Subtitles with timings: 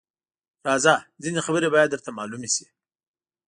[0.67, 0.95] _راځه!
[1.23, 2.65] ځينې خبرې بايد درته مالومې شي.